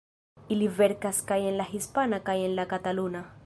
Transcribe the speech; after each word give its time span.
Ili 0.55 0.69
verkas 0.77 1.19
kaj 1.33 1.39
en 1.49 1.61
la 1.61 1.67
hispana 1.75 2.23
kaj 2.31 2.39
en 2.49 2.59
la 2.61 2.67
kataluna. 2.75 3.27